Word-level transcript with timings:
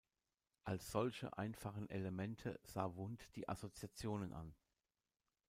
Als 0.63 0.89
solche 0.91 1.37
einfachen 1.37 1.87
Elemente 1.91 2.59
sah 2.63 2.95
Wundt 2.95 3.35
die 3.35 3.47
Assoziationen 3.47 4.33
an. 4.33 4.55